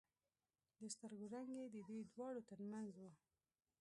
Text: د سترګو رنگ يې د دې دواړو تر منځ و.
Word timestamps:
د 0.79 0.81
سترګو 0.93 1.25
رنگ 1.33 1.49
يې 1.57 1.65
د 1.73 1.77
دې 1.89 1.99
دواړو 2.11 2.41
تر 2.49 2.59
منځ 2.71 2.91
و. 3.01 3.07